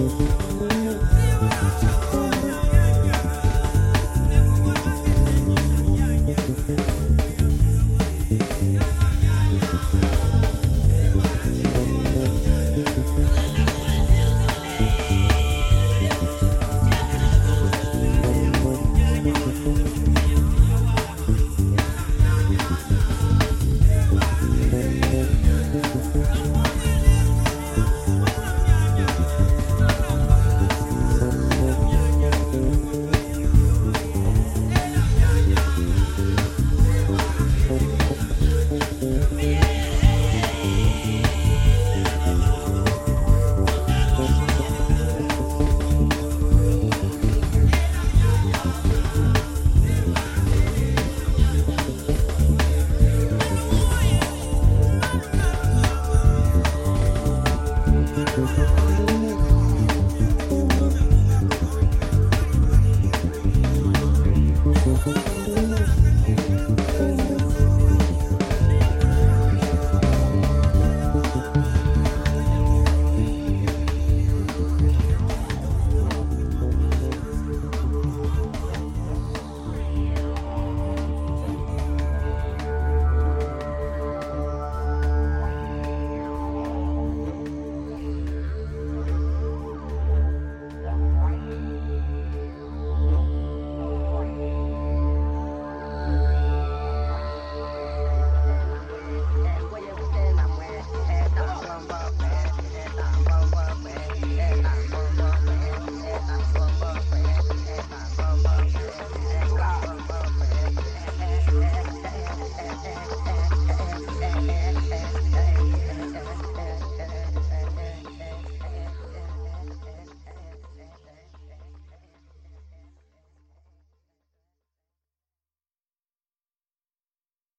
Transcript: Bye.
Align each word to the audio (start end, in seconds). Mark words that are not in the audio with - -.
Bye. 0.00 0.49